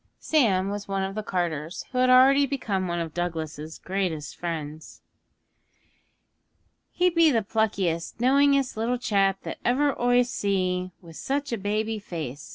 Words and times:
Sam 0.17 0.69
was 0.71 0.87
one 0.87 1.03
of 1.03 1.13
the 1.13 1.21
carters, 1.21 1.85
who 1.91 1.99
had 1.99 2.09
already 2.09 2.47
become 2.47 2.87
one 2.87 2.97
of 2.99 3.13
Douglas's 3.13 3.77
greatest 3.77 4.35
friends. 4.35 4.99
'He 6.89 7.11
be 7.11 7.29
the 7.29 7.43
pluckiest, 7.43 8.17
knowingest 8.19 8.75
little 8.75 8.97
chap 8.97 9.41
that 9.43 9.59
ever 9.63 9.93
oi 10.01 10.23
see 10.23 10.89
wi' 11.03 11.11
such 11.11 11.51
a 11.51 11.57
baby 11.59 11.99
face!' 11.99 12.49